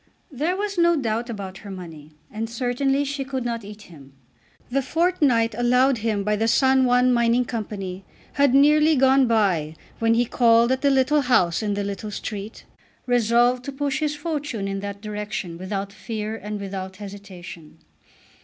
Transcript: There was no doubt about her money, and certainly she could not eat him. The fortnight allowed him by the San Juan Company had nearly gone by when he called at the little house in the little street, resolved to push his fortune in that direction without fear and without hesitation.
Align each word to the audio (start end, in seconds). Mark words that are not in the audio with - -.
There 0.31 0.57
was 0.57 0.79
no 0.79 0.95
doubt 0.95 1.29
about 1.29 1.59
her 1.59 1.69
money, 1.69 2.13
and 2.31 2.49
certainly 2.49 3.05
she 3.05 3.23
could 3.23 3.45
not 3.45 3.63
eat 3.63 3.83
him. 3.83 4.13
The 4.71 4.81
fortnight 4.81 5.53
allowed 5.55 5.99
him 5.99 6.23
by 6.23 6.37
the 6.37 6.47
San 6.47 6.85
Juan 6.85 7.13
Company 7.45 8.03
had 8.33 8.55
nearly 8.55 8.95
gone 8.95 9.27
by 9.27 9.75
when 9.99 10.15
he 10.15 10.25
called 10.25 10.71
at 10.71 10.81
the 10.81 10.89
little 10.89 11.21
house 11.21 11.61
in 11.61 11.75
the 11.75 11.83
little 11.83 12.09
street, 12.09 12.65
resolved 13.05 13.63
to 13.65 13.71
push 13.71 13.99
his 13.99 14.15
fortune 14.15 14.67
in 14.67 14.79
that 14.79 15.01
direction 15.01 15.59
without 15.59 15.93
fear 15.93 16.35
and 16.35 16.59
without 16.59 16.95
hesitation. 16.95 17.77